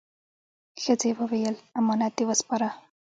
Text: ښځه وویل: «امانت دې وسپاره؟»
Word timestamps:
ښځه 0.83 1.09
وویل: 1.19 1.55
«امانت 1.79 2.13
دې 2.17 2.23
وسپاره؟» 2.29 2.69